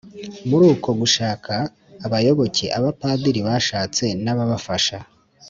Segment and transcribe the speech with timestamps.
[0.49, 1.53] muri uko gushaka
[2.05, 4.97] abayoboke, abapadiri bashatse n'ababafasha